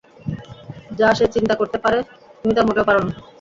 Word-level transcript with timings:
যা 0.99 1.09
সে 1.17 1.25
চিন্তা 1.35 1.53
করতে 1.55 1.77
পারে 1.83 1.99
তুমি 2.39 2.53
তা 2.55 2.61
মোটেও 2.67 2.87
পার 2.87 2.97
না। 2.99 3.11